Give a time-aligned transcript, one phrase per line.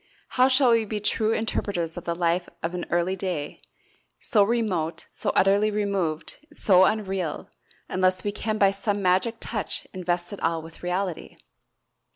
[0.29, 3.61] How shall we be true interpreters of the life of an early day,
[4.19, 7.51] so remote, so utterly removed, so unreal,
[7.87, 11.37] unless we can by some magic touch invest it all with reality?